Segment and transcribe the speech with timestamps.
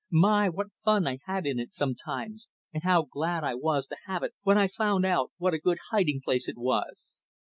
[0.09, 0.49] My!
[0.49, 4.33] what fun I had in it sometimes, and how glad I was to have it
[4.41, 7.17] when I found out what a good hiding place it was.